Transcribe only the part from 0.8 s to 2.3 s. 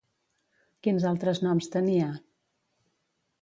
Quins altres noms tenia?